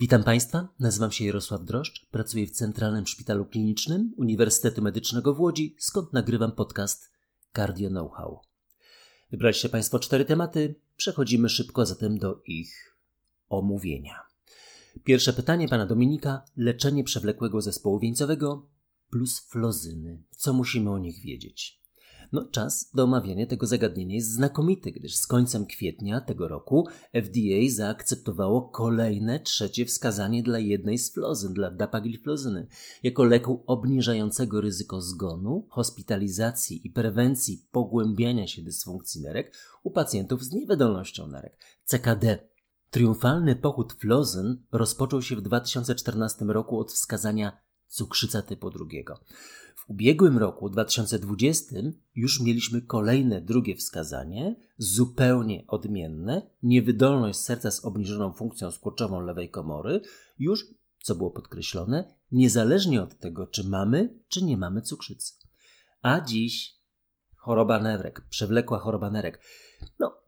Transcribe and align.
Witam 0.00 0.24
Państwa, 0.24 0.68
nazywam 0.78 1.12
się 1.12 1.24
Jarosław 1.24 1.64
Droszcz, 1.64 2.06
pracuję 2.10 2.46
w 2.46 2.50
Centralnym 2.50 3.06
Szpitalu 3.06 3.44
Klinicznym 3.44 4.14
Uniwersytetu 4.16 4.82
Medycznego 4.82 5.34
w 5.34 5.40
Łodzi, 5.40 5.76
skąd 5.78 6.12
nagrywam 6.12 6.52
podcast 6.52 7.12
Cardio 7.56 7.88
Know-how. 7.88 8.40
Wybraliście 9.30 9.68
Państwo 9.68 9.98
cztery 9.98 10.24
tematy, 10.24 10.74
przechodzimy 10.96 11.48
szybko 11.48 11.86
zatem 11.86 12.18
do 12.18 12.42
ich 12.46 12.96
omówienia. 13.48 14.22
Pierwsze 15.04 15.32
pytanie 15.32 15.68
pana 15.68 15.86
Dominika: 15.86 16.44
leczenie 16.56 17.04
przewlekłego 17.04 17.60
zespołu 17.60 17.98
wieńcowego 17.98 18.66
plus 19.10 19.40
flozyny. 19.40 20.22
Co 20.30 20.52
musimy 20.52 20.90
o 20.90 20.98
nich 20.98 21.22
wiedzieć? 21.22 21.79
No, 22.32 22.44
czas 22.44 22.90
do 22.94 23.04
omawiania 23.04 23.46
tego 23.46 23.66
zagadnienia 23.66 24.14
jest 24.14 24.32
znakomity, 24.32 24.92
gdyż 24.92 25.16
z 25.16 25.26
końcem 25.26 25.66
kwietnia 25.66 26.20
tego 26.20 26.48
roku 26.48 26.88
FDA 27.12 27.74
zaakceptowało 27.74 28.62
kolejne 28.62 29.40
trzecie 29.40 29.84
wskazanie 29.84 30.42
dla 30.42 30.58
jednej 30.58 30.98
z 30.98 31.14
flozyn, 31.14 31.54
dla 31.54 31.70
dapagliflozyny, 31.70 32.66
jako 33.02 33.24
leku 33.24 33.64
obniżającego 33.66 34.60
ryzyko 34.60 35.00
zgonu, 35.00 35.66
hospitalizacji 35.70 36.86
i 36.86 36.90
prewencji 36.90 37.66
pogłębiania 37.72 38.46
się 38.46 38.62
dysfunkcji 38.62 39.22
nerek 39.22 39.56
u 39.82 39.90
pacjentów 39.90 40.44
z 40.44 40.52
niewydolnością 40.52 41.26
nerek. 41.26 41.58
CKD. 41.84 42.38
Triumfalny 42.90 43.56
pochód 43.56 43.92
flozyn 43.92 44.62
rozpoczął 44.72 45.22
się 45.22 45.36
w 45.36 45.42
2014 45.42 46.44
roku 46.44 46.78
od 46.78 46.92
wskazania 46.92 47.60
cukrzyca 47.90 48.42
typu 48.42 48.70
drugiego. 48.70 49.20
W 49.76 49.90
ubiegłym 49.90 50.38
roku, 50.38 50.70
2020, 50.70 51.76
już 52.14 52.40
mieliśmy 52.40 52.82
kolejne 52.82 53.40
drugie 53.40 53.76
wskazanie, 53.76 54.56
zupełnie 54.78 55.64
odmienne, 55.68 56.50
niewydolność 56.62 57.38
serca 57.38 57.70
z 57.70 57.84
obniżoną 57.84 58.32
funkcją 58.32 58.70
skurczową 58.70 59.20
lewej 59.20 59.50
komory, 59.50 60.00
już, 60.38 60.66
co 61.02 61.14
było 61.14 61.30
podkreślone, 61.30 62.14
niezależnie 62.32 63.02
od 63.02 63.18
tego, 63.18 63.46
czy 63.46 63.68
mamy, 63.68 64.18
czy 64.28 64.44
nie 64.44 64.56
mamy 64.56 64.82
cukrzycy. 64.82 65.34
A 66.02 66.20
dziś 66.20 66.80
choroba 67.36 67.80
nerek, 67.80 68.26
przewlekła 68.28 68.78
choroba 68.78 69.10
nerek. 69.10 69.40
No, 69.98 70.20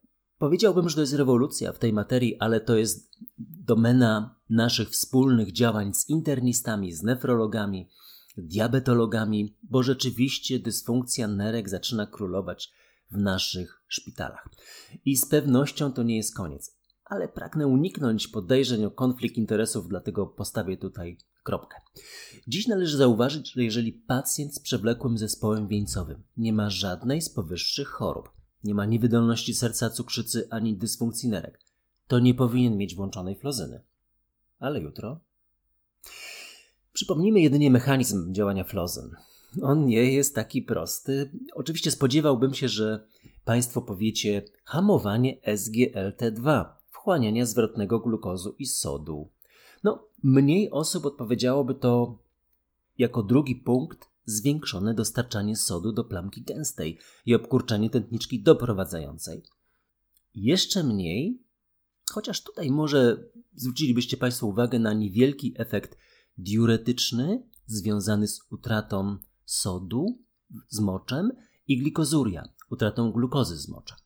powiedziałbym, 0.43 0.89
że 0.89 0.95
to 0.95 1.01
jest 1.01 1.13
rewolucja 1.13 1.73
w 1.73 1.79
tej 1.79 1.93
materii, 1.93 2.39
ale 2.39 2.61
to 2.61 2.77
jest 2.77 3.11
domena 3.39 4.41
naszych 4.51 4.91
wspólnych 4.91 5.53
działań 5.53 5.95
z 5.95 6.09
internistami, 6.09 6.93
z 6.93 7.03
nefrologami, 7.03 7.89
diabetologami, 8.37 9.57
bo 9.63 9.83
rzeczywiście 9.83 10.59
dysfunkcja 10.59 11.29
nerek 11.29 11.69
zaczyna 11.69 12.07
królować 12.07 12.73
w 13.11 13.17
naszych 13.17 13.83
szpitalach. 13.89 14.49
I 15.05 15.17
z 15.17 15.27
pewnością 15.27 15.93
to 15.93 16.03
nie 16.03 16.17
jest 16.17 16.37
koniec. 16.37 16.79
Ale 17.05 17.29
pragnę 17.29 17.67
uniknąć 17.67 18.29
podejrzeń 18.29 18.85
o 18.85 18.91
konflikt 18.91 19.37
interesów, 19.37 19.89
dlatego 19.89 20.27
postawię 20.27 20.77
tutaj 20.77 21.19
kropkę. 21.43 21.77
Dziś 22.49 22.67
należy 22.67 22.97
zauważyć, 22.97 23.53
że 23.53 23.65
jeżeli 23.65 23.93
pacjent 23.93 24.55
z 24.55 24.61
przewlekłym 24.61 25.19
zespołem 25.19 25.69
wieńcowym 25.69 26.23
nie 26.37 26.53
ma 26.53 26.71
żadnej 26.71 27.23
z 27.23 27.31
powyższych 27.31 27.89
chorób, 27.89 28.42
nie 28.65 28.75
ma 28.75 28.87
niewydolności 28.87 29.55
serca, 29.55 29.91
cukrzycy 29.91 30.49
ani 30.51 30.77
dysfunkcji 30.77 31.29
nerek, 31.29 31.61
to 32.07 32.19
nie 32.19 32.35
powinien 32.35 32.77
mieć 32.77 32.95
włączonej 32.95 33.37
flozyny. 33.37 33.81
Ale 34.59 34.81
jutro 34.81 35.21
Przypomnijmy 36.93 37.41
jedynie 37.41 37.71
mechanizm 37.71 38.35
działania 38.35 38.65
flozyn. 38.65 39.11
On 39.63 39.87
nie 39.87 40.13
jest 40.13 40.35
taki 40.35 40.63
prosty. 40.63 41.31
Oczywiście 41.55 41.91
spodziewałbym 41.91 42.55
się, 42.55 42.69
że 42.69 43.07
Państwo 43.45 43.83
powiecie 43.83 44.43
hamowanie 44.65 45.37
SGLT2, 45.47 46.65
wchłaniania 46.91 47.47
zwrotnego 47.47 48.01
glukozu 48.01 48.55
i 48.59 48.67
sodu. 48.67 49.29
No, 49.85 50.05
mniej 50.23 50.71
osób 50.71 51.07
odpowiedziałoby 51.07 51.75
to 51.75 52.19
jako 52.99 53.23
drugi 53.23 53.57
punkt 53.57 54.09
zwiększone 54.25 54.95
dostarczanie 54.95 55.57
sodu 55.57 55.93
do 55.93 56.05
plamki 56.05 56.43
gęstej 56.43 56.99
i 57.27 57.35
obkurczanie 57.35 57.91
tętniczki 57.91 58.43
doprowadzającej. 58.43 59.43
Jeszcze 60.35 60.85
mniej, 60.85 61.43
chociaż 62.11 62.43
tutaj 62.43 62.71
może 62.71 63.25
zwrócilibyście 63.55 64.17
Państwo 64.17 64.47
uwagę 64.47 64.79
na 64.79 64.93
niewielki 64.93 65.55
efekt 65.57 65.99
diuretyczny 66.39 67.49
związany 67.67 68.29
z 68.29 68.41
utratą 68.51 69.17
sodu 69.45 70.19
z 70.69 70.81
moczem 70.81 71.33
i 71.67 71.79
glikozuria, 71.79 72.49
utratą 72.71 73.13
glukozy 73.13 73.57
z 73.57 73.69
mocza. 73.69 73.97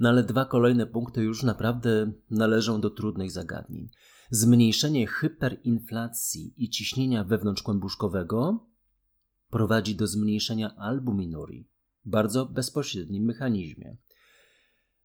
No 0.00 0.08
ale 0.08 0.24
dwa 0.24 0.44
kolejne 0.44 0.86
punkty 0.86 1.22
już 1.22 1.42
naprawdę 1.42 2.12
należą 2.30 2.80
do 2.80 2.90
trudnych 2.90 3.30
zagadnień. 3.30 3.90
Zmniejszenie 4.30 5.06
hyperinflacji 5.06 6.54
i 6.56 6.70
ciśnienia 6.70 7.24
wewnątrzkłębuszkowego 7.24 8.66
prowadzi 9.52 9.94
do 9.94 10.06
zmniejszenia 10.06 10.76
albuminurii, 10.76 11.68
bardzo 12.04 12.46
bezpośrednim 12.46 13.24
mechanizmie. 13.24 13.96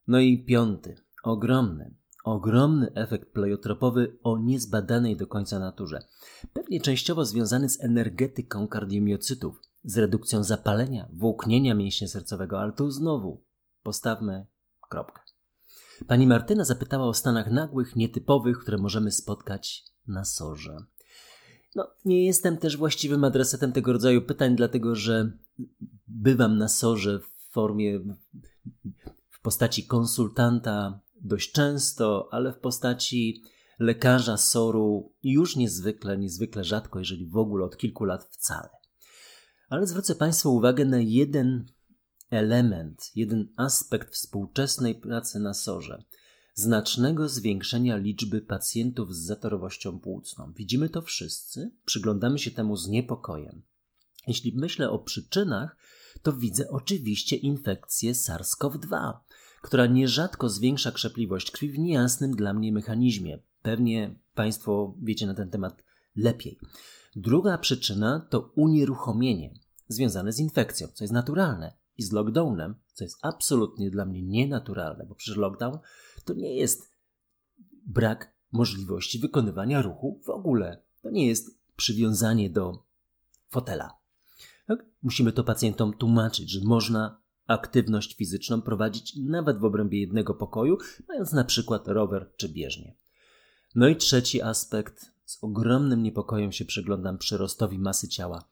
No 0.07 0.19
i 0.19 0.45
piąty, 0.45 0.95
ogromny, 1.23 1.95
ogromny 2.23 2.91
efekt 2.93 3.33
pleiotropowy 3.33 4.17
o 4.23 4.37
niezbadanej 4.37 5.17
do 5.17 5.27
końca 5.27 5.59
naturze. 5.59 5.99
Pewnie 6.53 6.81
częściowo 6.81 7.25
związany 7.25 7.69
z 7.69 7.83
energetyką 7.83 8.67
kardiomiocytów, 8.67 9.61
z 9.83 9.97
redukcją 9.97 10.43
zapalenia, 10.43 11.09
włóknienia 11.13 11.73
mięśnia 11.75 12.07
sercowego, 12.07 12.59
ale 12.59 12.71
tu 12.71 12.91
znowu 12.91 13.43
postawmy 13.83 14.45
kropkę. 14.89 15.21
Pani 16.07 16.27
Martyna 16.27 16.65
zapytała 16.65 17.05
o 17.05 17.13
stanach 17.13 17.51
nagłych, 17.51 17.95
nietypowych, 17.95 18.59
które 18.59 18.77
możemy 18.77 19.11
spotkać 19.11 19.83
na 20.07 20.25
sorze. 20.25 20.77
No, 21.77 21.87
nie 22.05 22.25
jestem 22.25 22.57
też 22.57 22.77
właściwym 22.77 23.23
adresatem 23.23 23.71
tego 23.71 23.93
rodzaju 23.93 24.21
pytań, 24.21 24.55
dlatego 24.55 24.95
że 24.95 25.31
bywam 26.07 26.57
na 26.57 26.67
sorze 26.67 27.19
w 27.19 27.51
formie, 27.51 27.99
w 29.29 29.41
postaci 29.41 29.87
konsultanta 29.87 31.01
dość 31.21 31.51
często, 31.51 32.29
ale 32.31 32.53
w 32.53 32.59
postaci 32.59 33.43
lekarza 33.79 34.37
SOR-u 34.37 35.13
już 35.23 35.55
niezwykle, 35.55 36.17
niezwykle 36.17 36.63
rzadko, 36.63 36.99
jeżeli 36.99 37.27
w 37.27 37.37
ogóle 37.37 37.65
od 37.65 37.77
kilku 37.77 38.05
lat 38.05 38.23
wcale. 38.23 38.69
Ale 39.69 39.87
zwrócę 39.87 40.15
Państwu 40.15 40.55
uwagę 40.55 40.85
na 40.85 40.99
jeden 40.99 41.65
element, 42.29 43.11
jeden 43.15 43.53
aspekt 43.57 44.13
współczesnej 44.13 44.95
pracy 44.95 45.39
na 45.39 45.53
SOR-ze 45.53 46.03
znacznego 46.57 47.29
zwiększenia 47.29 47.97
liczby 47.97 48.41
pacjentów 48.41 49.15
z 49.15 49.19
zatorowością 49.19 49.99
płucną. 49.99 50.53
Widzimy 50.55 50.89
to 50.89 51.01
wszyscy, 51.01 51.71
przyglądamy 51.85 52.39
się 52.39 52.51
temu 52.51 52.77
z 52.77 52.87
niepokojem. 52.87 53.61
Jeśli 54.27 54.53
myślę 54.55 54.89
o 54.89 54.99
przyczynach, 54.99 55.77
to 56.21 56.33
widzę 56.33 56.69
oczywiście 56.69 57.35
infekcję 57.35 58.13
SARS-CoV-2, 58.13 59.13
która 59.61 59.85
nierzadko 59.85 60.49
zwiększa 60.49 60.91
krzepliwość 60.91 61.51
krwi 61.51 61.69
w 61.69 61.79
niejasnym 61.79 62.31
dla 62.31 62.53
mnie 62.53 62.71
mechanizmie. 62.71 63.39
Pewnie 63.61 64.15
Państwo 64.33 64.95
wiecie 65.01 65.27
na 65.27 65.33
ten 65.33 65.49
temat 65.49 65.83
lepiej. 66.15 66.59
Druga 67.15 67.57
przyczyna 67.57 68.27
to 68.29 68.51
unieruchomienie 68.55 69.53
związane 69.87 70.31
z 70.31 70.39
infekcją, 70.39 70.87
co 70.87 71.03
jest 71.03 71.13
naturalne, 71.13 71.73
i 71.97 72.03
z 72.03 72.11
lockdownem, 72.11 72.75
co 72.93 73.03
jest 73.03 73.17
absolutnie 73.21 73.91
dla 73.91 74.05
mnie 74.05 74.21
nienaturalne, 74.21 75.05
bo 75.05 75.15
przecież 75.15 75.37
lockdown 75.37 75.79
to 76.27 76.33
nie 76.33 76.55
jest 76.55 76.91
brak 77.85 78.33
możliwości 78.51 79.19
wykonywania 79.19 79.81
ruchu 79.81 80.21
w 80.25 80.29
ogóle. 80.29 80.81
To 81.01 81.09
nie 81.09 81.27
jest 81.27 81.57
przywiązanie 81.75 82.49
do 82.49 82.83
fotela. 83.49 83.97
Tak? 84.67 84.85
Musimy 85.03 85.31
to 85.31 85.43
pacjentom 85.43 85.93
tłumaczyć, 85.93 86.49
że 86.49 86.59
można 86.63 87.21
aktywność 87.47 88.15
fizyczną 88.15 88.61
prowadzić 88.61 89.15
nawet 89.15 89.57
w 89.57 89.65
obrębie 89.65 89.99
jednego 89.99 90.33
pokoju, 90.33 90.77
mając 91.07 91.31
na 91.31 91.43
przykład 91.43 91.87
rower 91.87 92.31
czy 92.37 92.49
bieżnię. 92.49 92.95
No 93.75 93.87
i 93.87 93.95
trzeci 93.95 94.41
aspekt. 94.41 95.11
Z 95.25 95.43
ogromnym 95.43 96.03
niepokojem 96.03 96.51
się 96.51 96.65
przyglądam 96.65 97.17
przyrostowi 97.17 97.79
masy 97.79 98.07
ciała. 98.07 98.43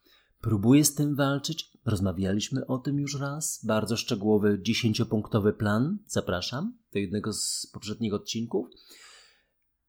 Próbuję 0.45 0.86
z 0.86 0.95
tym 0.95 1.15
walczyć. 1.15 1.71
Rozmawialiśmy 1.86 2.68
o 2.68 2.77
tym 2.77 3.00
już 3.00 3.19
raz. 3.19 3.65
Bardzo 3.65 3.97
szczegółowy, 3.97 4.59
dziesięciopunktowy 4.62 5.53
plan. 5.53 5.97
Zapraszam 6.07 6.77
do 6.94 7.00
jednego 7.00 7.33
z 7.33 7.68
poprzednich 7.74 8.13
odcinków. 8.13 8.68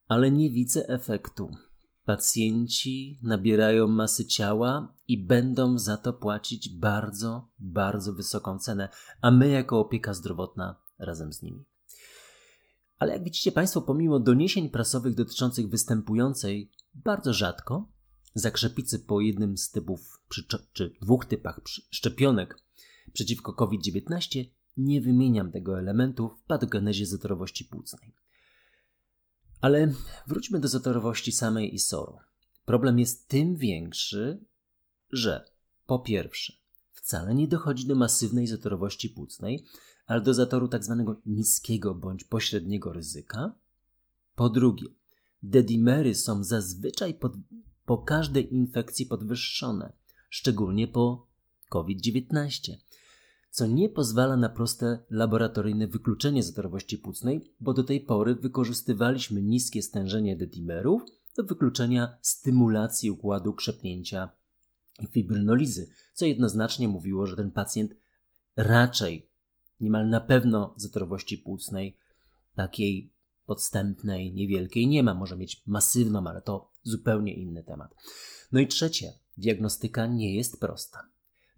Ale 0.09 0.31
nie 0.31 0.51
widzę 0.51 0.89
efektu. 0.89 1.51
Pacjenci 2.05 3.21
nabierają 3.23 3.89
masy 3.89 4.27
ciała 4.27 4.95
i 5.09 5.25
będą 5.27 5.79
za 5.79 5.97
to 5.97 6.13
płacić 6.13 6.69
bardzo, 6.69 7.49
bardzo 7.59 8.13
wysoką 8.13 8.59
cenę, 8.59 8.89
a 9.21 9.31
my, 9.31 9.49
jako 9.49 9.81
opieka 9.81 10.15
zdrowotna, 10.15 10.77
razem 10.99 11.33
z 11.33 11.43
nimi. 11.43 11.65
Ale 12.99 13.13
jak 13.13 13.25
widzicie 13.25 13.53
Państwo, 13.53 13.83
pomimo 13.83 14.21
doniesień 14.21 14.71
prasowych 14.71 15.15
dotyczących 15.15 15.69
występującej 15.69 16.71
bardzo 16.95 17.33
rzadko 17.33 17.96
zakrzepicy 18.37 18.99
po 18.99 19.21
jednym 19.21 19.57
z 19.57 19.71
typów 19.71 20.23
czy 20.73 20.97
dwóch 21.03 21.27
typach 21.27 21.61
szczepionek 21.91 22.59
przeciwko 23.13 23.53
COVID-19, 23.53 24.45
nie 24.77 25.01
wymieniam 25.01 25.53
tego 25.53 25.79
elementu 25.79 26.29
w 26.29 26.43
patogenezie 26.43 27.07
zatorowości 27.07 27.65
płucnej. 27.65 28.15
Ale 29.61 29.93
wróćmy 30.27 30.61
do 30.61 30.69
zatorowości 30.69 31.33
samej 31.33 31.75
ISORu. 31.75 32.19
Problem 32.65 32.99
jest 32.99 33.29
tym 33.29 33.57
większy, 33.57 34.45
że 35.11 35.51
po 35.87 35.99
pierwsze, 35.99 36.53
wcale 36.93 37.35
nie 37.35 37.49
dochodzi 37.49 37.87
do 37.87 37.95
masywnej 37.95 38.47
zatorowości 38.47 39.11
płucnej, 39.11 39.65
ale 40.07 40.21
do 40.21 40.35
zatoru 40.35 40.69
tak 40.69 40.85
zwanego 40.85 41.21
niskiego 41.27 41.95
bądź 41.95 42.25
pośredniego 42.25 42.93
ryzyka. 42.93 43.55
Po 44.35 44.49
drugie, 44.49 44.87
dedimery 45.43 46.15
są 46.15 46.45
zazwyczaj 46.45 47.15
pod, 47.15 47.33
po 47.87 47.99
każdej 47.99 48.55
infekcji 48.55 49.07
podwyższone, 49.07 49.93
szczególnie 50.31 50.89
po 50.89 51.27
COVID-19, 51.69 52.73
co 53.51 53.67
nie 53.67 53.89
pozwala 53.89 54.37
na 54.37 54.49
proste 54.49 54.99
laboratoryjne 55.11 55.87
wykluczenie 55.87 56.43
zatorowości 56.43 56.99
płucnej, 56.99 57.55
bo 57.61 57.75
do 57.75 57.85
tej 57.85 58.01
pory 58.01 58.35
wykorzystywaliśmy 58.35 59.43
niskie 59.43 59.83
stężenie 59.83 60.37
dedimerów 60.37 61.03
do 61.37 61.45
wykluczenia 61.45 62.19
stymulacji 62.21 63.11
układu 63.11 63.53
krzepnięcia 63.53 64.31
i 65.01 65.07
fibrynolizy, 65.07 65.91
co 66.15 66.27
jednoznacznie 66.27 66.89
mówiło, 66.89 67.27
że 67.27 67.37
ten 67.37 67.51
pacjent 67.51 67.95
raczej 68.57 69.29
niemal 69.81 70.09
na 70.09 70.21
pewno 70.21 70.75
zatorowości 70.77 71.39
płucnej 71.39 71.97
takiej 72.55 73.13
podstępnej, 73.47 74.33
niewielkiej 74.33 74.89
nie 74.89 75.03
ma. 75.03 75.15
Może 75.15 75.37
mieć 75.37 75.63
masywną, 75.67 76.27
ale 76.27 76.43
to 76.43 76.71
zupełnie 76.89 77.35
inny 77.35 77.65
temat. 77.65 77.95
No 78.53 78.61
i 78.61 78.67
trzecie, 78.67 79.13
diagnostyka 79.37 80.07
nie 80.07 80.35
jest 80.35 80.61
prosta. 80.61 81.09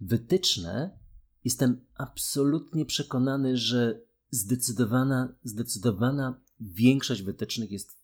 Wytyczne 0.01 0.99
jestem 1.45 1.85
absolutnie 1.95 2.87
przekonany, 2.87 3.57
że 3.57 4.01
zdecydowana, 4.31 5.35
zdecydowana 5.43 6.41
większość 6.61 7.23
wytycznych 7.23 7.71
jest 7.71 7.99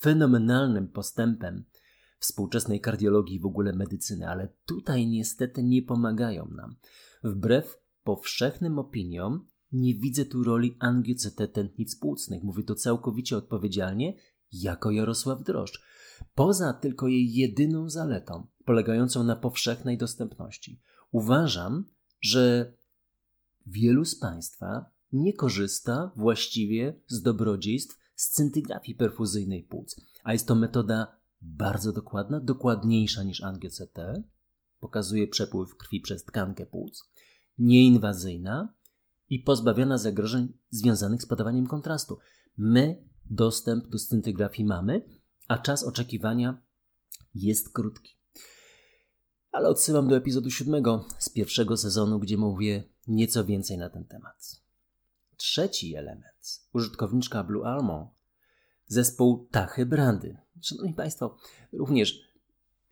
fenomenalnym 0.00 0.88
postępem 0.88 1.64
współczesnej 2.18 2.80
kardiologii 2.80 3.36
i 3.36 3.40
w 3.40 3.46
ogóle 3.46 3.72
medycyny, 3.72 4.28
ale 4.28 4.48
tutaj 4.66 5.06
niestety 5.06 5.62
nie 5.62 5.82
pomagają 5.82 6.46
nam. 6.46 6.76
Wbrew 7.24 7.78
powszechnym 8.04 8.78
opiniom 8.78 9.46
nie 9.72 9.94
widzę 9.94 10.24
tu 10.24 10.44
roli 10.44 10.76
angio-CT 10.80 11.48
tętnic 11.48 11.96
płucnych. 11.96 12.42
Mówię 12.42 12.62
to 12.62 12.74
całkowicie 12.74 13.36
odpowiedzialnie, 13.36 14.14
jako 14.52 14.90
Jarosław 14.90 15.44
Droszcz. 15.44 15.82
Poza 16.34 16.72
tylko 16.72 17.08
jej 17.08 17.32
jedyną 17.32 17.90
zaletą, 17.90 18.46
polegającą 18.64 19.24
na 19.24 19.36
powszechnej 19.36 19.98
dostępności. 19.98 20.80
Uważam, 21.10 21.84
że 22.20 22.72
wielu 23.66 24.04
z 24.04 24.18
Państwa 24.18 24.90
nie 25.12 25.32
korzysta 25.32 26.12
właściwie 26.16 27.00
z 27.06 27.22
dobrodziejstw 27.22 27.98
scintygrafii 28.14 28.98
perfuzyjnej 28.98 29.62
płuc, 29.62 29.96
a 30.24 30.32
jest 30.32 30.46
to 30.46 30.54
metoda 30.54 31.20
bardzo 31.42 31.92
dokładna, 31.92 32.40
dokładniejsza 32.40 33.22
niż 33.22 33.42
angio-CT, 33.42 34.22
pokazuje 34.80 35.28
przepływ 35.28 35.76
krwi 35.76 36.00
przez 36.00 36.24
tkankę 36.24 36.66
płuc, 36.66 37.10
nieinwazyjna 37.58 38.74
i 39.28 39.38
pozbawiona 39.38 39.98
zagrożeń 39.98 40.52
związanych 40.70 41.22
z 41.22 41.26
podawaniem 41.26 41.66
kontrastu. 41.66 42.18
My 42.56 43.09
dostęp 43.30 43.88
do 43.88 43.98
scintygrafii 43.98 44.68
mamy, 44.68 45.02
a 45.48 45.58
czas 45.58 45.84
oczekiwania 45.84 46.62
jest 47.34 47.72
krótki. 47.72 48.16
Ale 49.52 49.68
odsyłam 49.68 50.08
do 50.08 50.16
epizodu 50.16 50.50
siódmego 50.50 51.04
z 51.18 51.28
pierwszego 51.28 51.76
sezonu, 51.76 52.18
gdzie 52.18 52.36
mówię 52.36 52.84
nieco 53.06 53.44
więcej 53.44 53.78
na 53.78 53.90
ten 53.90 54.04
temat. 54.04 54.62
Trzeci 55.36 55.96
element, 55.96 56.60
użytkowniczka 56.72 57.44
Blue 57.44 57.66
Almond, 57.66 58.10
zespół 58.86 59.48
Tachy 59.50 59.86
Brandy. 59.86 60.36
Szanowni 60.60 60.94
Państwo, 60.94 61.36
również 61.72 62.20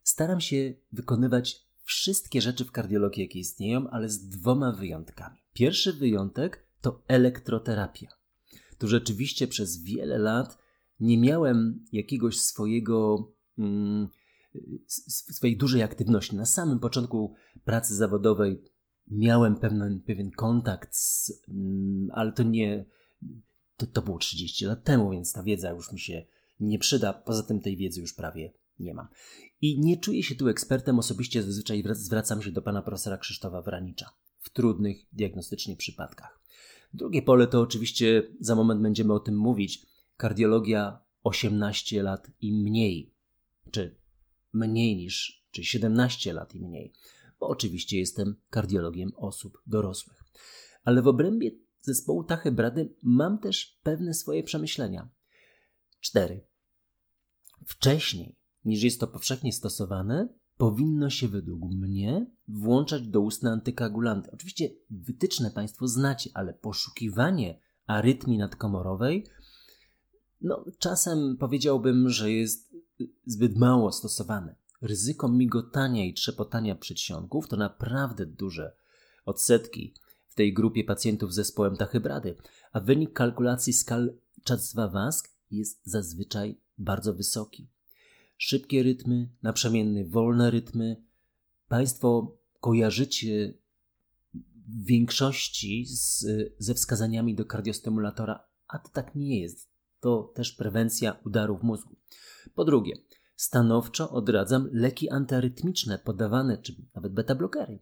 staram 0.02 0.40
się 0.40 0.74
wykonywać 0.92 1.68
wszystkie 1.82 2.40
rzeczy 2.40 2.64
w 2.64 2.72
kardiologii, 2.72 3.22
jakie 3.22 3.38
istnieją, 3.38 3.90
ale 3.90 4.08
z 4.08 4.28
dwoma 4.28 4.72
wyjątkami. 4.72 5.38
Pierwszy 5.52 5.92
wyjątek 5.92 6.66
to 6.80 7.02
elektroterapia. 7.08 8.17
Tu 8.78 8.88
rzeczywiście 8.88 9.48
przez 9.48 9.82
wiele 9.82 10.18
lat 10.18 10.58
nie 11.00 11.18
miałem 11.18 11.84
jakiegoś 11.92 12.40
swojego. 12.40 13.28
Mm, 13.58 14.08
swojej 15.06 15.56
dużej 15.56 15.82
aktywności. 15.82 16.36
Na 16.36 16.46
samym 16.46 16.80
początku 16.80 17.34
pracy 17.64 17.96
zawodowej 17.96 18.62
miałem 19.10 19.56
pewien, 19.56 20.00
pewien 20.06 20.30
kontakt, 20.30 20.96
z, 20.96 21.32
mm, 21.48 22.08
ale 22.12 22.32
to 22.32 22.42
nie. 22.42 22.84
To, 23.76 23.86
to 23.86 24.02
było 24.02 24.18
30 24.18 24.64
lat 24.64 24.84
temu, 24.84 25.10
więc 25.10 25.32
ta 25.32 25.42
wiedza 25.42 25.70
już 25.70 25.92
mi 25.92 26.00
się 26.00 26.26
nie 26.60 26.78
przyda. 26.78 27.12
Poza 27.12 27.42
tym 27.42 27.60
tej 27.60 27.76
wiedzy 27.76 28.00
już 28.00 28.14
prawie 28.14 28.52
nie 28.78 28.94
mam. 28.94 29.08
I 29.60 29.80
nie 29.80 29.96
czuję 29.96 30.22
się 30.22 30.34
tu 30.34 30.48
ekspertem, 30.48 30.98
osobiście 30.98 31.42
zazwyczaj 31.42 31.84
zwracam 31.92 32.42
się 32.42 32.52
do 32.52 32.62
pana 32.62 32.82
profesora 32.82 33.18
Krzysztofa 33.18 33.62
Wranicza 33.62 34.10
w 34.38 34.50
trudnych 34.50 34.96
diagnostycznie 35.12 35.76
przypadkach. 35.76 36.40
Drugie 36.94 37.22
pole 37.22 37.46
to 37.46 37.60
oczywiście, 37.60 38.22
za 38.40 38.54
moment 38.54 38.82
będziemy 38.82 39.12
o 39.12 39.20
tym 39.20 39.36
mówić, 39.36 39.86
kardiologia 40.16 41.00
18 41.22 42.02
lat 42.02 42.30
i 42.40 42.52
mniej, 42.52 43.14
czy 43.70 43.96
mniej 44.52 44.96
niż, 44.96 45.44
czy 45.50 45.64
17 45.64 46.32
lat 46.32 46.54
i 46.54 46.60
mniej, 46.60 46.92
bo 47.40 47.48
oczywiście 47.48 47.98
jestem 47.98 48.36
kardiologiem 48.50 49.12
osób 49.16 49.62
dorosłych. 49.66 50.24
Ale 50.84 51.02
w 51.02 51.08
obrębie 51.08 51.50
zespołu 51.80 52.24
Tachybrady 52.24 52.94
mam 53.02 53.38
też 53.38 53.78
pewne 53.82 54.14
swoje 54.14 54.42
przemyślenia. 54.42 55.08
Cztery. 56.00 56.46
Wcześniej 57.66 58.36
niż 58.64 58.82
jest 58.82 59.00
to 59.00 59.06
powszechnie 59.06 59.52
stosowane, 59.52 60.28
powinno 60.58 61.10
się 61.10 61.28
według 61.28 61.70
mnie 61.70 62.26
włączać 62.48 63.08
doustne 63.08 63.50
antykoagulanty. 63.50 64.30
Oczywiście 64.30 64.70
wytyczne 64.90 65.50
Państwo 65.50 65.88
znacie, 65.88 66.30
ale 66.34 66.54
poszukiwanie 66.54 67.60
arytmii 67.86 68.38
nadkomorowej, 68.38 69.26
no 70.40 70.64
czasem 70.78 71.36
powiedziałbym, 71.36 72.08
że 72.08 72.32
jest 72.32 72.76
zbyt 73.26 73.56
mało 73.56 73.92
stosowane. 73.92 74.56
Ryzyko 74.82 75.28
migotania 75.28 76.04
i 76.04 76.14
trzepotania 76.14 76.74
przedsionków 76.74 77.48
to 77.48 77.56
naprawdę 77.56 78.26
duże 78.26 78.76
odsetki 79.24 79.94
w 80.28 80.34
tej 80.34 80.54
grupie 80.54 80.84
pacjentów 80.84 81.32
z 81.32 81.36
zespołem 81.36 81.76
tachybrady, 81.76 82.36
a 82.72 82.80
wynik 82.80 83.12
kalkulacji 83.12 83.72
skal 83.72 84.14
Czadzwa-Wask 84.44 85.28
jest 85.50 85.80
zazwyczaj 85.84 86.60
bardzo 86.78 87.14
wysoki 87.14 87.68
szybkie 88.38 88.82
rytmy, 88.82 89.28
naprzemienny, 89.42 90.08
wolne 90.08 90.50
rytmy. 90.50 90.96
Państwo 91.68 92.38
kojarzycie 92.60 93.54
w 94.68 94.84
większości 94.84 95.86
z, 95.86 96.26
ze 96.58 96.74
wskazaniami 96.74 97.34
do 97.34 97.44
kardiostymulatora, 97.44 98.44
a 98.68 98.78
to 98.78 98.88
tak 98.88 99.14
nie 99.14 99.40
jest. 99.40 99.68
To 100.00 100.32
też 100.34 100.52
prewencja 100.52 101.16
udarów 101.24 101.62
mózgu. 101.62 101.96
Po 102.54 102.64
drugie, 102.64 102.94
stanowczo 103.36 104.10
odradzam 104.10 104.68
leki 104.72 105.10
antyarytmiczne 105.10 105.98
podawane, 105.98 106.58
czy 106.58 106.74
nawet 106.94 107.12
beta-blokery, 107.12 107.78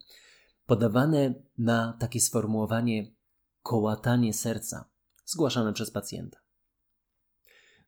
podawane 0.66 1.34
na 1.58 1.96
takie 2.00 2.20
sformułowanie 2.20 3.14
kołatanie 3.62 4.34
serca, 4.34 4.90
zgłaszane 5.24 5.72
przez 5.72 5.90
pacjenta. 5.90 6.45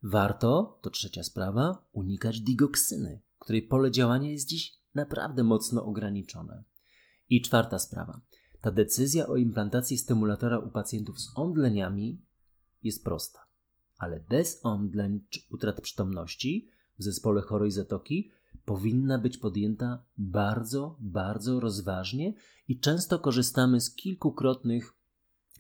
Warto, 0.03 0.79
to 0.83 0.91
trzecia 0.91 1.23
sprawa, 1.23 1.87
unikać 1.93 2.41
digoksyny, 2.41 3.21
której 3.39 3.63
pole 3.63 3.91
działania 3.91 4.31
jest 4.31 4.49
dziś 4.49 4.79
naprawdę 4.95 5.45
mocno 5.45 5.85
ograniczone. 5.85 6.65
I 7.31 7.43
czwarta 7.43 7.79
sprawa. 7.79 8.21
Ta 8.61 8.71
decyzja 8.71 9.27
o 9.27 9.37
implantacji 9.37 9.99
stymulatora 9.99 10.59
u 10.59 10.71
pacjentów 10.71 11.21
z 11.21 11.33
omdleniami 11.35 12.23
jest 12.83 13.05
prosta, 13.05 13.39
ale 13.99 14.21
bez 14.21 14.61
omdleń 14.63 15.21
czy 15.31 15.41
utrat 15.51 15.81
przytomności 15.81 16.69
w 16.99 17.03
zespole 17.03 17.43
chorej 17.43 17.71
zatoki 17.71 18.31
powinna 18.65 19.19
być 19.19 19.39
podjęta 19.39 20.05
bardzo, 20.19 20.97
bardzo 21.01 21.61
rozważnie 21.61 22.35
i 22.69 22.81
często 22.81 23.19
korzystamy 23.19 23.81
z 23.81 23.95
kilkukrotnych 23.95 24.95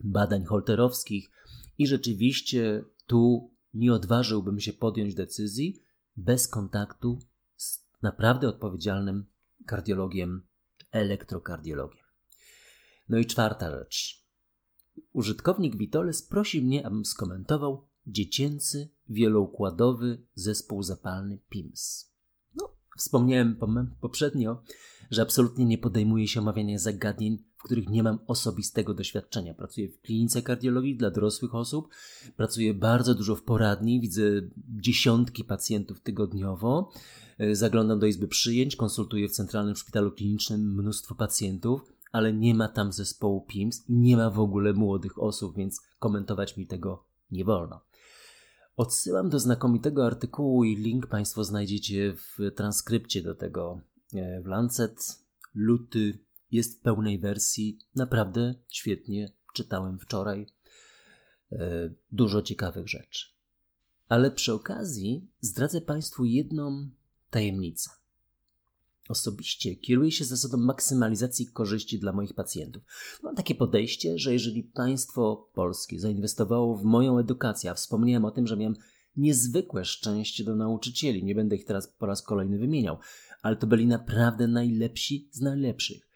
badań 0.04 0.44
holterowskich 0.44 1.30
i 1.78 1.86
rzeczywiście 1.86 2.84
tu 3.06 3.50
nie 3.78 3.92
odważyłbym 3.92 4.60
się 4.60 4.72
podjąć 4.72 5.14
decyzji 5.14 5.82
bez 6.16 6.48
kontaktu 6.48 7.18
z 7.56 7.84
naprawdę 8.02 8.48
odpowiedzialnym 8.48 9.26
kardiologiem, 9.66 10.42
elektrokardiologiem. 10.90 12.04
No 13.08 13.18
i 13.18 13.26
czwarta 13.26 13.70
rzecz. 13.70 14.24
Użytkownik 15.12 15.76
Vitoles 15.76 16.22
prosi 16.22 16.62
mnie, 16.62 16.86
abym 16.86 17.04
skomentował 17.04 17.88
dziecięcy 18.06 18.88
wieloukładowy 19.08 20.22
zespół 20.34 20.82
zapalny 20.82 21.38
PIMS. 21.48 22.07
Wspomniałem 22.98 23.56
poprzednio, 24.00 24.62
że 25.10 25.22
absolutnie 25.22 25.64
nie 25.64 25.78
podejmuję 25.78 26.28
się 26.28 26.40
omawiania 26.40 26.78
zagadnień, 26.78 27.38
w 27.56 27.62
których 27.62 27.88
nie 27.88 28.02
mam 28.02 28.18
osobistego 28.26 28.94
doświadczenia. 28.94 29.54
Pracuję 29.54 29.88
w 29.88 30.00
klinice 30.00 30.42
kardiologii 30.42 30.96
dla 30.96 31.10
dorosłych 31.10 31.54
osób, 31.54 31.88
pracuję 32.36 32.74
bardzo 32.74 33.14
dużo 33.14 33.36
w 33.36 33.42
poradni, 33.42 34.00
widzę 34.00 34.22
dziesiątki 34.80 35.44
pacjentów 35.44 36.00
tygodniowo, 36.00 36.90
e, 37.38 37.54
zaglądam 37.54 37.98
do 37.98 38.06
izby 38.06 38.28
przyjęć, 38.28 38.76
konsultuję 38.76 39.28
w 39.28 39.32
Centralnym 39.32 39.76
Szpitalu 39.76 40.12
Klinicznym 40.12 40.74
mnóstwo 40.74 41.14
pacjentów, 41.14 41.92
ale 42.12 42.32
nie 42.32 42.54
ma 42.54 42.68
tam 42.68 42.92
zespołu 42.92 43.40
PIMS, 43.40 43.84
nie 43.88 44.16
ma 44.16 44.30
w 44.30 44.40
ogóle 44.40 44.72
młodych 44.72 45.22
osób, 45.22 45.56
więc 45.56 45.80
komentować 45.98 46.56
mi 46.56 46.66
tego 46.66 47.04
nie 47.30 47.44
wolno. 47.44 47.87
Odsyłam 48.78 49.28
do 49.28 49.38
znakomitego 49.38 50.06
artykułu 50.06 50.64
i 50.64 50.76
link 50.76 51.06
Państwo 51.06 51.44
znajdziecie 51.44 52.14
w 52.14 52.38
transkrypcie 52.56 53.22
do 53.22 53.34
tego 53.34 53.80
e, 54.14 54.42
w 54.42 54.46
Lancet. 54.46 55.22
Luty 55.54 56.18
jest 56.50 56.78
w 56.78 56.82
pełnej 56.82 57.18
wersji. 57.18 57.78
Naprawdę 57.94 58.54
świetnie 58.68 59.32
czytałem 59.54 59.98
wczoraj. 59.98 60.46
E, 61.52 61.90
dużo 62.12 62.42
ciekawych 62.42 62.88
rzeczy. 62.88 63.26
Ale 64.08 64.30
przy 64.30 64.52
okazji 64.52 65.30
zdradzę 65.40 65.80
Państwu 65.80 66.24
jedną 66.24 66.90
tajemnicę. 67.30 67.90
Osobiście 69.08 69.76
kieruję 69.76 70.12
się 70.12 70.24
zasadą 70.24 70.56
maksymalizacji 70.56 71.46
korzyści 71.46 71.98
dla 71.98 72.12
moich 72.12 72.34
pacjentów. 72.34 72.82
Mam 73.22 73.34
takie 73.34 73.54
podejście, 73.54 74.18
że 74.18 74.32
jeżeli 74.32 74.64
państwo 74.64 75.50
polskie 75.54 76.00
zainwestowało 76.00 76.76
w 76.76 76.84
moją 76.84 77.18
edukację, 77.18 77.70
a 77.70 77.74
wspomniałem 77.74 78.24
o 78.24 78.30
tym, 78.30 78.46
że 78.46 78.56
miałem 78.56 78.76
niezwykłe 79.16 79.84
szczęście 79.84 80.44
do 80.44 80.56
nauczycieli, 80.56 81.24
nie 81.24 81.34
będę 81.34 81.56
ich 81.56 81.64
teraz 81.64 81.88
po 81.88 82.06
raz 82.06 82.22
kolejny 82.22 82.58
wymieniał, 82.58 82.98
ale 83.42 83.56
to 83.56 83.66
byli 83.66 83.86
naprawdę 83.86 84.48
najlepsi 84.48 85.28
z 85.32 85.40
najlepszych. 85.40 86.08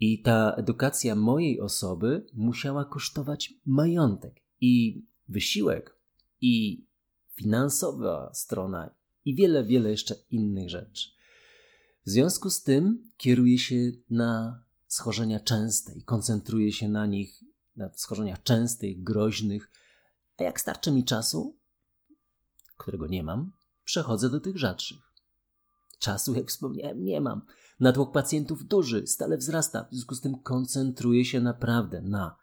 I 0.00 0.22
ta 0.22 0.54
edukacja 0.56 1.16
mojej 1.16 1.60
osoby 1.60 2.26
musiała 2.34 2.84
kosztować 2.84 3.54
majątek 3.66 4.40
i 4.60 5.04
wysiłek, 5.28 5.96
i 6.40 6.86
finansowa 7.34 8.30
strona, 8.34 8.94
i 9.24 9.34
wiele, 9.34 9.64
wiele 9.64 9.90
jeszcze 9.90 10.14
innych 10.30 10.70
rzeczy. 10.70 11.08
W 12.06 12.10
związku 12.10 12.50
z 12.50 12.62
tym 12.62 13.10
kieruje 13.16 13.58
się 13.58 13.76
na 14.10 14.62
schorzenia 14.86 15.40
częste 15.40 15.94
i 15.94 16.02
koncentruje 16.02 16.72
się 16.72 16.88
na 16.88 17.06
nich, 17.06 17.44
na 17.76 17.90
schorzeniach 17.94 18.42
częstych, 18.42 19.02
groźnych, 19.02 19.70
a 20.38 20.42
jak 20.42 20.60
starczy 20.60 20.92
mi 20.92 21.04
czasu, 21.04 21.56
którego 22.76 23.06
nie 23.06 23.22
mam, 23.22 23.52
przechodzę 23.84 24.30
do 24.30 24.40
tych 24.40 24.58
rzadszych. 24.58 24.98
Czasu, 25.98 26.34
jak 26.34 26.48
wspomniałem, 26.48 27.04
nie 27.04 27.20
mam. 27.20 27.42
Natłok 27.80 28.12
pacjentów 28.12 28.66
duży, 28.66 29.06
stale 29.06 29.36
wzrasta, 29.36 29.84
w 29.84 29.94
związku 29.94 30.14
z 30.14 30.20
tym 30.20 30.38
koncentruję 30.38 31.24
się 31.24 31.40
naprawdę 31.40 32.02
na 32.02 32.36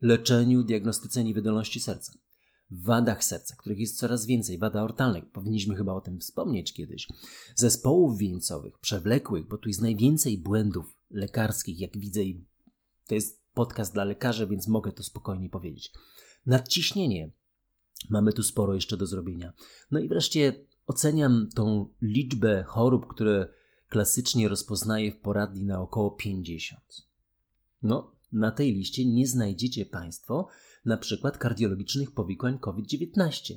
leczeniu, 0.00 0.62
diagnostyce 0.62 1.24
niewydolności 1.24 1.80
serca 1.80 2.12
wadach 2.80 3.24
serca, 3.24 3.56
których 3.56 3.78
jest 3.78 3.98
coraz 3.98 4.26
więcej, 4.26 4.58
wada 4.58 4.82
ortalnych, 4.82 5.30
powinniśmy 5.30 5.76
chyba 5.76 5.92
o 5.92 6.00
tym 6.00 6.20
wspomnieć 6.20 6.72
kiedyś, 6.72 7.08
zespołów 7.54 8.18
wieńcowych, 8.18 8.78
przewlekłych, 8.78 9.48
bo 9.48 9.58
tu 9.58 9.68
jest 9.68 9.80
najwięcej 9.80 10.38
błędów 10.38 10.96
lekarskich, 11.10 11.80
jak 11.80 11.98
widzę 11.98 12.22
i 12.22 12.44
to 13.06 13.14
jest 13.14 13.42
podcast 13.54 13.92
dla 13.92 14.04
lekarzy, 14.04 14.46
więc 14.46 14.68
mogę 14.68 14.92
to 14.92 15.02
spokojnie 15.02 15.50
powiedzieć. 15.50 15.92
Nadciśnienie. 16.46 17.30
Mamy 18.10 18.32
tu 18.32 18.42
sporo 18.42 18.74
jeszcze 18.74 18.96
do 18.96 19.06
zrobienia. 19.06 19.52
No 19.90 20.00
i 20.00 20.08
wreszcie 20.08 20.66
oceniam 20.86 21.48
tą 21.54 21.88
liczbę 22.02 22.62
chorób, 22.62 23.06
które 23.06 23.48
klasycznie 23.88 24.48
rozpoznaję 24.48 25.12
w 25.12 25.20
poradni 25.20 25.64
na 25.64 25.80
około 25.80 26.10
50. 26.10 26.82
No, 27.82 28.16
na 28.32 28.50
tej 28.50 28.74
liście 28.74 29.06
nie 29.06 29.26
znajdziecie 29.26 29.86
Państwo 29.86 30.48
przykład 30.96 31.38
kardiologicznych 31.38 32.12
powikłań 32.12 32.58
COVID-19. 32.58 33.54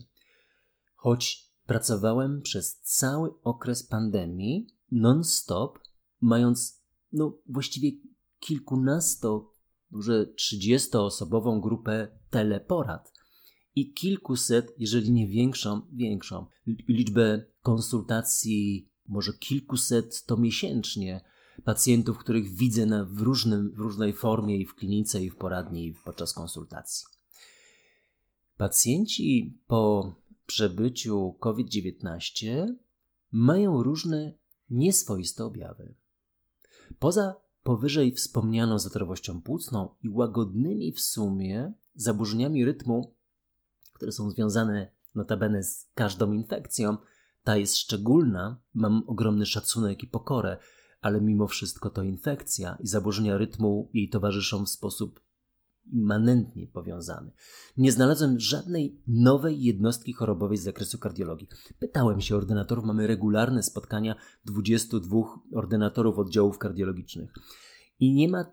Choć 0.96 1.52
pracowałem 1.66 2.42
przez 2.42 2.80
cały 2.82 3.42
okres 3.42 3.88
pandemii 3.88 4.68
non-stop, 4.92 5.80
mając 6.22 6.84
no, 7.12 7.38
właściwie 7.50 7.92
kilkunasto, 8.40 9.54
może 9.92 10.28
trzydziestoosobową 10.28 11.62
grupę 11.62 12.08
teleporad 12.30 13.14
i 13.76 13.94
kilkuset, 13.94 14.74
jeżeli 14.78 15.12
nie 15.12 15.28
większą, 15.28 15.82
większą 15.94 16.46
liczbę 16.88 17.46
konsultacji, 17.62 18.90
może 19.08 19.34
kilkuset 19.34 20.26
to 20.26 20.38
miesięcznie, 20.38 21.22
pacjentów, 21.64 22.18
których 22.18 22.56
widzę 22.56 22.86
na, 22.86 23.06
w, 23.06 23.22
różnym, 23.22 23.72
w 23.72 23.80
różnej 23.80 24.14
formie 24.14 24.58
i 24.58 24.66
w 24.66 24.76
klinice, 24.76 25.24
i 25.24 25.30
w 25.30 25.36
poradni, 25.36 25.88
i 25.88 25.94
podczas 26.06 26.34
konsultacji. 26.34 27.06
Pacjenci 28.58 29.58
po 29.68 30.16
przebyciu 30.46 31.36
COVID-19 31.40 32.76
mają 33.32 33.84
różne 33.84 34.34
nieswoiste 34.70 35.46
objawy. 35.46 35.96
Poza 37.00 37.36
powyżej 37.64 38.12
wspomnianą 38.12 38.80
zatrowością 38.80 39.42
płucną 39.42 39.90
i 40.04 40.10
łagodnymi 40.10 40.92
w 40.92 41.02
sumie 41.02 41.74
zaburzeniami 41.96 42.66
rytmu, 42.66 43.16
które 43.94 44.12
są 44.12 44.30
związane 44.30 44.92
notabene 45.16 45.64
z 45.64 45.90
każdą 45.96 46.32
infekcją, 46.32 46.98
ta 47.44 47.58
jest 47.58 47.78
szczególna, 47.78 48.62
mam 48.74 49.04
ogromny 49.08 49.46
szacunek 49.46 50.04
i 50.04 50.08
pokorę, 50.08 50.58
ale 51.02 51.22
mimo 51.22 51.48
wszystko 51.48 51.90
to 51.90 52.04
infekcja 52.04 52.78
i 52.80 52.88
zaburzenia 52.88 53.38
rytmu 53.38 53.90
jej 53.94 54.10
towarzyszą 54.10 54.66
w 54.66 54.70
sposób 54.70 55.25
immanentnie 55.92 56.68
powiązany. 56.68 57.32
Nie 57.78 57.92
znalazłem 57.92 58.40
żadnej 58.40 59.02
nowej 59.08 59.62
jednostki 59.62 60.14
chorobowej 60.14 60.58
z 60.58 60.64
zakresu 60.64 60.98
kardiologii. 60.98 61.48
Pytałem 61.80 62.22
się 62.22 62.36
ordynatorów, 62.36 62.86
mamy 62.86 63.08
regularne 63.08 63.64
spotkania 63.64 64.16
22 64.46 65.18
ordynatorów 65.54 66.20
oddziałów 66.20 66.58
kardiologicznych 66.58 67.34
i 68.00 68.14
nie 68.14 68.30
ma 68.30 68.46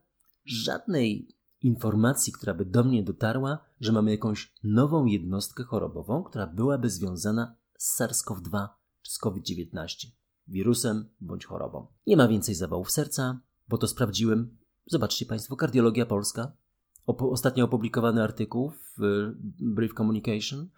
żadnej 0.44 1.28
informacji, 1.60 2.32
która 2.32 2.54
by 2.54 2.64
do 2.64 2.84
mnie 2.84 3.02
dotarła, 3.02 3.58
że 3.80 3.92
mamy 3.92 4.10
jakąś 4.10 4.54
nową 4.64 5.04
jednostkę 5.04 5.64
chorobową, 5.64 6.22
która 6.22 6.46
byłaby 6.46 6.90
związana 6.90 7.56
z 7.78 8.00
SARS-CoV-2 8.00 8.68
czy 9.02 9.12
z 9.12 9.18
COVID-19, 9.18 10.06
wirusem 10.48 11.08
bądź 11.20 11.44
chorobą. 11.44 11.86
Nie 12.06 12.16
ma 12.16 12.28
więcej 12.28 12.54
zawałów 12.54 12.90
serca, 12.90 13.40
bo 13.68 13.78
to 13.78 13.88
sprawdziłem. 13.88 14.58
Zobaczcie 14.86 15.26
Państwo, 15.26 15.56
kardiologia 15.56 16.06
polska, 16.06 16.56
ostatnio 17.06 17.64
opublikowany 17.64 18.22
artykuł 18.22 18.70
w 18.70 19.02
Brief 19.60 19.94
Communication 19.94 20.68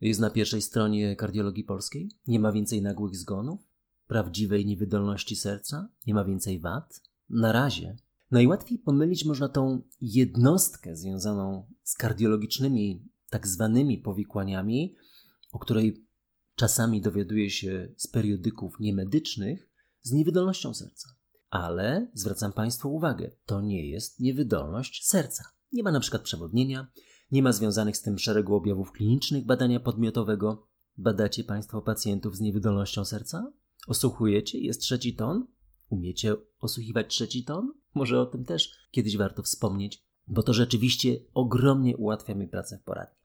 jest 0.00 0.20
na 0.20 0.30
pierwszej 0.30 0.62
stronie 0.62 1.16
kardiologii 1.16 1.64
polskiej. 1.64 2.10
Nie 2.26 2.40
ma 2.40 2.52
więcej 2.52 2.82
nagłych 2.82 3.16
zgonów, 3.16 3.60
prawdziwej 4.06 4.66
niewydolności 4.66 5.36
serca, 5.36 5.88
nie 6.06 6.14
ma 6.14 6.24
więcej 6.24 6.60
wad. 6.60 7.00
Na 7.30 7.52
razie. 7.52 7.96
Najłatwiej 8.30 8.78
pomylić 8.78 9.24
można 9.24 9.48
tą 9.48 9.82
jednostkę 10.00 10.96
związaną 10.96 11.66
z 11.82 11.94
kardiologicznymi, 11.94 13.08
tak 13.30 13.46
zwanymi 13.46 13.98
powikłaniami, 13.98 14.96
o 15.52 15.58
której 15.58 16.06
czasami 16.54 17.00
dowiaduje 17.00 17.50
się 17.50 17.88
z 17.96 18.06
periodyków 18.06 18.80
niemedycznych, 18.80 19.70
z 20.02 20.12
niewydolnością 20.12 20.74
serca. 20.74 21.15
Ale 21.50 22.10
zwracam 22.14 22.52
Państwu 22.52 22.94
uwagę, 22.94 23.30
to 23.46 23.60
nie 23.60 23.90
jest 23.90 24.20
niewydolność 24.20 25.06
serca. 25.06 25.44
Nie 25.72 25.82
ma 25.82 25.92
na 25.92 26.00
przykład 26.00 26.22
przewodnienia, 26.22 26.86
nie 27.30 27.42
ma 27.42 27.52
związanych 27.52 27.96
z 27.96 28.02
tym 28.02 28.18
szeregu 28.18 28.54
objawów 28.54 28.92
klinicznych 28.92 29.46
badania 29.46 29.80
podmiotowego. 29.80 30.68
Badacie 30.98 31.44
Państwo 31.44 31.82
pacjentów 31.82 32.36
z 32.36 32.40
niewydolnością 32.40 33.04
serca? 33.04 33.52
Osłuchujecie? 33.88 34.58
Jest 34.58 34.80
trzeci 34.80 35.14
ton? 35.14 35.46
Umiecie 35.88 36.36
osłuchiwać 36.60 37.06
trzeci 37.08 37.44
ton? 37.44 37.72
Może 37.94 38.20
o 38.20 38.26
tym 38.26 38.44
też 38.44 38.88
kiedyś 38.90 39.16
warto 39.16 39.42
wspomnieć, 39.42 40.06
bo 40.26 40.42
to 40.42 40.52
rzeczywiście 40.52 41.16
ogromnie 41.34 41.96
ułatwia 41.96 42.34
mi 42.34 42.48
pracę 42.48 42.78
w 42.78 42.84
poradni. 42.84 43.16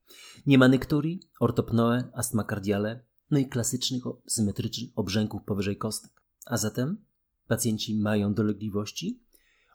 Nie 0.46 0.58
ma 0.58 0.68
nykturii, 0.68 1.20
ortopnoe, 1.40 2.04
astma 2.14 2.44
kardiale, 2.44 3.06
no 3.32 3.40
i 3.40 3.46
klasycznych 3.46 4.04
symetrycznych 4.28 4.90
obrzęków 4.96 5.44
powyżej 5.44 5.78
kostek. 5.78 6.12
A 6.46 6.58
zatem 6.58 7.06
pacjenci 7.52 8.00
mają 8.00 8.34
dolegliwości. 8.34 9.24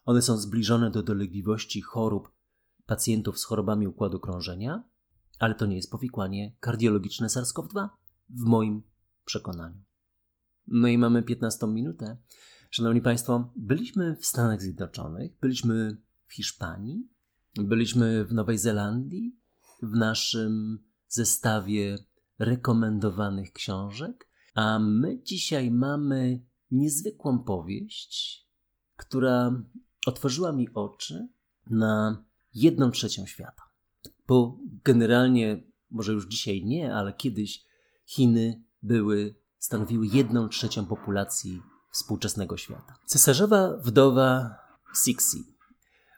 One 0.04 0.22
są 0.22 0.38
zbliżone 0.38 0.90
do 0.90 1.02
dolegliwości 1.02 1.82
chorób 1.82 2.32
pacjentów 2.86 3.38
z 3.38 3.44
chorobami 3.44 3.86
układu 3.86 4.20
krążenia, 4.20 4.84
ale 5.38 5.54
to 5.54 5.66
nie 5.66 5.76
jest 5.76 5.90
powikłanie 5.90 6.56
kardiologiczne 6.60 7.26
SARS-CoV-2 7.26 7.88
w 8.30 8.44
moim 8.44 8.82
przekonaniu. 9.24 9.82
No 10.66 10.88
i 10.88 10.98
mamy 10.98 11.22
15 11.22 11.66
minutę. 11.66 12.16
Szanowni 12.70 13.00
Państwo, 13.00 13.52
byliśmy 13.56 14.16
w 14.16 14.26
Stanach 14.26 14.62
Zjednoczonych, 14.62 15.32
byliśmy 15.40 15.96
w 16.26 16.34
Hiszpanii, 16.34 17.08
byliśmy 17.54 18.24
w 18.24 18.32
Nowej 18.32 18.58
Zelandii, 18.58 19.36
w 19.82 19.96
naszym 19.96 20.78
zestawie 21.08 21.98
rekomendowanych 22.38 23.52
książek, 23.52 24.28
a 24.54 24.78
my 24.78 25.22
dzisiaj 25.22 25.70
mamy 25.70 26.45
niezwykłą 26.70 27.38
powieść 27.38 28.46
która 28.96 29.62
otworzyła 30.06 30.52
mi 30.52 30.68
oczy 30.74 31.28
na 31.70 32.24
jedną 32.54 32.90
trzecią 32.90 33.26
świata. 33.26 33.62
Bo 34.28 34.58
generalnie, 34.84 35.62
może 35.90 36.12
już 36.12 36.28
dzisiaj 36.28 36.64
nie, 36.64 36.94
ale 36.94 37.12
kiedyś 37.12 37.66
Chiny 38.06 38.64
były, 38.82 39.34
stanowiły 39.58 40.06
jedną 40.06 40.48
trzecią 40.48 40.86
populacji 40.86 41.62
współczesnego 41.92 42.56
świata. 42.56 42.98
Cesarzowa 43.06 43.76
wdowa 43.76 44.56
Sixi. 45.04 45.44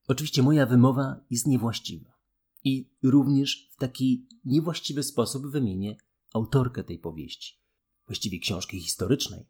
Oczywiście 0.08 0.42
moja 0.42 0.66
wymowa 0.66 1.20
jest 1.30 1.46
niewłaściwa. 1.46 2.18
I 2.64 2.90
również 3.02 3.70
w 3.72 3.76
taki 3.76 4.26
niewłaściwy 4.44 5.02
sposób 5.02 5.46
wymienię 5.46 5.96
autorkę 6.34 6.84
tej 6.84 6.98
powieści, 6.98 7.60
właściwie 8.06 8.38
książki 8.38 8.80
historycznej. 8.80 9.46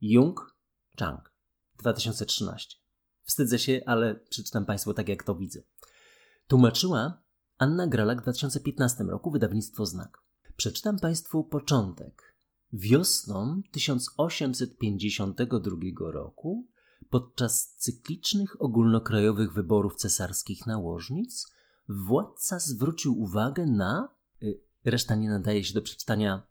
Jung 0.00 0.56
Chang, 0.98 1.32
2013. 1.78 2.76
Wstydzę 3.22 3.58
się, 3.58 3.80
ale 3.86 4.14
przeczytam 4.14 4.66
Państwu 4.66 4.94
tak, 4.94 5.08
jak 5.08 5.22
to 5.22 5.34
widzę. 5.34 5.62
Tłumaczyła 6.46 7.22
Anna 7.58 7.86
Gralak 7.86 8.18
w 8.18 8.22
2015 8.22 9.04
roku, 9.04 9.30
wydawnictwo 9.30 9.86
Znak. 9.86 10.18
Przeczytam 10.56 10.98
Państwu 10.98 11.44
początek. 11.44 12.36
Wiosną 12.72 13.62
1852 13.72 16.10
roku, 16.10 16.68
podczas 17.10 17.74
cyklicznych 17.76 18.62
ogólnokrajowych 18.62 19.52
wyborów 19.52 19.96
cesarskich 19.96 20.66
nałożnic, 20.66 21.46
władca 21.88 22.58
zwrócił 22.58 23.20
uwagę 23.20 23.66
na. 23.66 24.14
Y, 24.42 24.60
reszta 24.84 25.14
nie 25.14 25.28
nadaje 25.28 25.64
się 25.64 25.74
do 25.74 25.82
przeczytania 25.82 26.49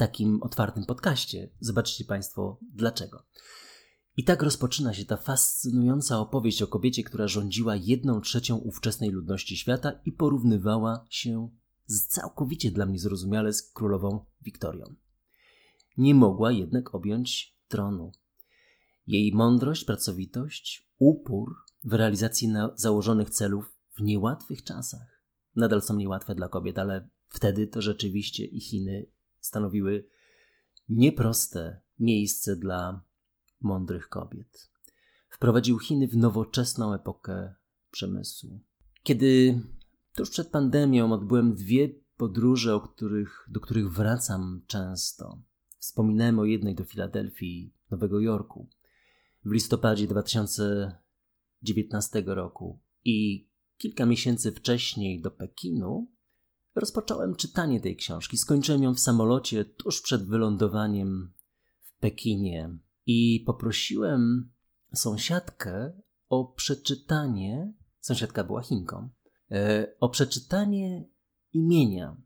takim 0.00 0.42
otwartym 0.42 0.84
podcaście. 0.84 1.50
Zobaczcie 1.60 2.04
Państwo 2.04 2.58
dlaczego. 2.72 3.26
I 4.16 4.24
tak 4.24 4.42
rozpoczyna 4.42 4.94
się 4.94 5.04
ta 5.04 5.16
fascynująca 5.16 6.18
opowieść 6.18 6.62
o 6.62 6.66
kobiecie, 6.66 7.02
która 7.04 7.28
rządziła 7.28 7.76
jedną 7.76 8.20
trzecią 8.20 8.56
ówczesnej 8.56 9.10
ludności 9.10 9.56
świata 9.56 10.00
i 10.04 10.12
porównywała 10.12 11.06
się 11.10 11.50
z 11.86 12.06
całkowicie 12.06 12.70
dla 12.70 12.86
mnie 12.86 12.98
zrozumiale 12.98 13.52
z 13.52 13.72
królową 13.72 14.24
Wiktorią. 14.42 14.94
Nie 15.96 16.14
mogła 16.14 16.52
jednak 16.52 16.94
objąć 16.94 17.56
tronu. 17.68 18.12
Jej 19.06 19.32
mądrość, 19.32 19.84
pracowitość, 19.84 20.90
upór 20.98 21.54
w 21.84 21.92
realizacji 21.92 22.52
założonych 22.74 23.30
celów 23.30 23.76
w 23.96 24.02
niełatwych 24.02 24.64
czasach 24.64 25.22
nadal 25.56 25.82
są 25.82 25.96
niełatwe 25.96 26.34
dla 26.34 26.48
kobiet, 26.48 26.78
ale 26.78 27.08
wtedy 27.28 27.66
to 27.66 27.82
rzeczywiście 27.82 28.44
i 28.44 28.60
Chiny 28.60 29.06
stanowiły 29.40 30.08
nieproste 30.88 31.80
miejsce 31.98 32.56
dla 32.56 33.04
mądrych 33.60 34.08
kobiet. 34.08 34.70
Wprowadził 35.28 35.78
Chiny 35.78 36.08
w 36.08 36.16
nowoczesną 36.16 36.94
epokę 36.94 37.54
przemysłu. 37.90 38.60
Kiedy 39.02 39.60
tuż 40.14 40.30
przed 40.30 40.48
pandemią 40.48 41.12
odbyłem 41.12 41.54
dwie 41.54 41.88
podróże, 42.16 42.74
o 42.74 42.80
których, 42.80 43.46
do 43.50 43.60
których 43.60 43.92
wracam 43.92 44.62
często. 44.66 45.42
Wspominałem 45.78 46.38
o 46.38 46.44
jednej 46.44 46.74
do 46.74 46.84
Filadelfii, 46.84 47.74
Nowego 47.90 48.20
Jorku 48.20 48.68
w 49.44 49.52
listopadzie 49.52 50.06
2019 50.06 52.22
roku 52.26 52.80
i 53.04 53.48
kilka 53.78 54.06
miesięcy 54.06 54.52
wcześniej 54.52 55.20
do 55.20 55.30
Pekinu, 55.30 56.08
rozpocząłem 56.74 57.36
czytanie 57.36 57.80
tej 57.80 57.96
książki. 57.96 58.38
Skończyłem 58.38 58.82
ją 58.82 58.94
w 58.94 59.00
samolocie 59.00 59.64
tuż 59.64 60.02
przed 60.02 60.26
wylądowaniem 60.26 61.32
w 61.80 61.98
Pekinie 62.00 62.78
i 63.06 63.42
poprosiłem 63.46 64.52
sąsiadkę 64.94 65.92
o 66.28 66.44
przeczytanie. 66.44 67.74
Sąsiadka 68.00 68.44
była 68.44 68.62
Chinką. 68.62 69.08
E, 69.50 69.86
o 70.00 70.08
przeczytanie 70.08 71.08
imienia 71.52 72.16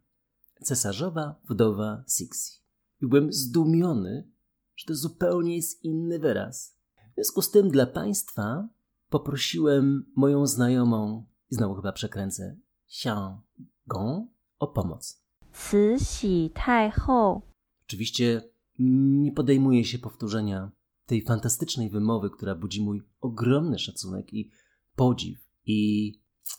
cesarzowa 0.63 1.41
wdowa 1.51 2.05
Sixi. 2.09 2.65
I 3.03 3.07
byłem 3.07 3.33
zdumiony, 3.33 4.31
że 4.77 4.87
to 4.87 4.95
zupełnie 4.95 5.57
jest 5.57 5.85
inny 5.85 6.19
wyraz. 6.19 6.79
W 6.97 7.15
związku 7.15 7.43
z 7.43 7.51
tym 7.51 7.71
dla 7.71 7.87
Państwa 7.87 8.69
poprosiłem 9.09 10.13
moją 10.17 10.47
znajomą, 10.47 11.27
i 11.51 11.55
znowu 11.55 11.75
chyba 11.75 11.93
przekręcę, 11.93 12.57
Xiang 12.89 13.41
Gong, 13.87 14.34
o 14.65 14.69
pomoc. 14.69 15.23
Oczywiście 17.87 18.43
nie 18.79 19.33
podejmuję 19.33 19.85
się 19.85 19.99
powtórzenia 19.99 20.71
tej 21.07 21.23
fantastycznej 21.23 21.91
wymowy, 21.91 22.31
która 22.31 22.55
budzi 22.55 22.83
mój 22.83 23.03
ogromny 23.21 23.79
szacunek 23.79 24.35
i 24.35 24.51
podziw. 24.97 25.39
I 25.67 26.13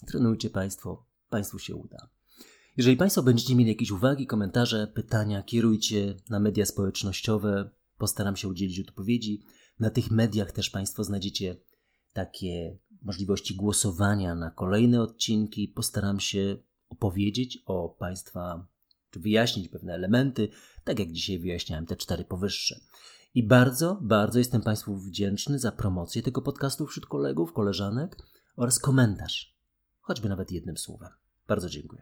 trenujcie 0.07 0.49
Państwo, 0.49 1.05
Państwu 1.29 1.59
się 1.59 1.75
uda. 1.75 2.09
Jeżeli 2.77 2.97
Państwo 2.97 3.23
będziecie 3.23 3.55
mieli 3.55 3.69
jakieś 3.69 3.91
uwagi, 3.91 4.27
komentarze, 4.27 4.87
pytania, 4.87 5.43
kierujcie 5.43 6.15
na 6.29 6.39
media 6.39 6.65
społecznościowe. 6.65 7.69
Postaram 7.97 8.35
się 8.35 8.47
udzielić 8.47 8.79
odpowiedzi. 8.79 9.43
Na 9.79 9.89
tych 9.89 10.11
mediach 10.11 10.51
też 10.51 10.69
Państwo 10.69 11.03
znajdziecie 11.03 11.57
takie 12.13 12.77
możliwości 13.01 13.55
głosowania 13.55 14.35
na 14.35 14.51
kolejne 14.51 15.01
odcinki. 15.01 15.67
Postaram 15.67 16.19
się 16.19 16.57
opowiedzieć 16.95 17.63
o 17.65 17.89
Państwa, 17.89 18.67
czy 19.11 19.19
wyjaśnić 19.19 19.69
pewne 19.69 19.93
elementy, 19.93 20.49
tak 20.83 20.99
jak 20.99 21.11
dzisiaj 21.11 21.39
wyjaśniałem 21.39 21.85
te 21.85 21.95
cztery 21.95 22.25
powyższe. 22.25 22.79
I 23.33 23.47
bardzo, 23.47 23.99
bardzo 24.01 24.39
jestem 24.39 24.61
Państwu 24.61 24.95
wdzięczny 24.97 25.59
za 25.59 25.71
promocję 25.71 26.21
tego 26.21 26.41
podcastu 26.41 26.87
wśród 26.87 27.05
kolegów, 27.05 27.53
koleżanek 27.53 28.17
oraz 28.55 28.79
komentarz, 28.79 29.55
choćby 30.01 30.29
nawet 30.29 30.51
jednym 30.51 30.77
słowem. 30.77 31.09
Bardzo 31.47 31.69
dziękuję. 31.69 32.01